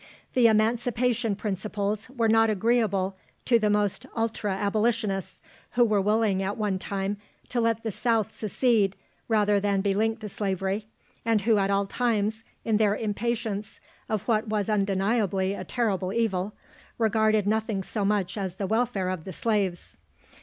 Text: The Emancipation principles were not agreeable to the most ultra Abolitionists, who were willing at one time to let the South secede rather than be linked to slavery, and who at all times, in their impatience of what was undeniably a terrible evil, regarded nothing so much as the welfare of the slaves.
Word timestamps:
The 0.33 0.47
Emancipation 0.47 1.35
principles 1.35 2.09
were 2.09 2.27
not 2.27 2.49
agreeable 2.49 3.17
to 3.45 3.59
the 3.59 3.69
most 3.69 4.07
ultra 4.15 4.51
Abolitionists, 4.55 5.43
who 5.73 5.85
were 5.85 6.01
willing 6.01 6.41
at 6.41 6.57
one 6.57 6.79
time 6.79 7.17
to 7.49 7.61
let 7.61 7.83
the 7.83 7.91
South 7.91 8.35
secede 8.35 8.95
rather 9.27 9.59
than 9.59 9.81
be 9.81 9.93
linked 9.93 10.21
to 10.21 10.27
slavery, 10.29 10.87
and 11.23 11.41
who 11.41 11.59
at 11.59 11.69
all 11.69 11.85
times, 11.85 12.43
in 12.65 12.77
their 12.77 12.95
impatience 12.95 13.79
of 14.09 14.27
what 14.27 14.47
was 14.47 14.69
undeniably 14.69 15.53
a 15.53 15.63
terrible 15.63 16.11
evil, 16.11 16.53
regarded 16.97 17.45
nothing 17.45 17.83
so 17.83 18.03
much 18.03 18.39
as 18.39 18.55
the 18.55 18.65
welfare 18.65 19.09
of 19.11 19.23
the 19.23 19.33
slaves. 19.33 19.97